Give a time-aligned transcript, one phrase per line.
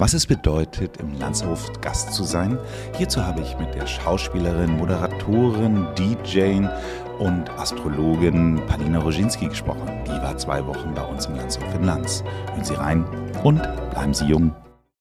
[0.00, 2.56] Was es bedeutet, im Landshof Gast zu sein,
[2.96, 6.64] hierzu habe ich mit der Schauspielerin, Moderatorin, DJ
[7.18, 9.90] und Astrologin Palina Roginski gesprochen.
[10.06, 12.22] Die war zwei Wochen bei uns im Landshof in Lanz.
[12.52, 13.04] Hören Sie rein
[13.42, 14.54] und bleiben Sie jung.